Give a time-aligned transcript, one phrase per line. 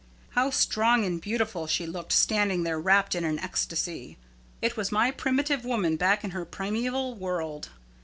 [0.31, 4.17] How strong and beautiful she looked standing there wrapped in an ecstasy!
[4.59, 7.69] It was my primitive woman back in her primeval world.